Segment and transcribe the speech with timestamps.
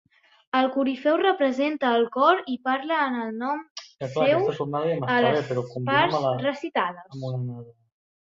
[0.59, 3.61] El corifeu representa al cor i parla en nom
[4.15, 4.47] seu
[4.79, 5.53] a les
[5.91, 7.77] parts recitades.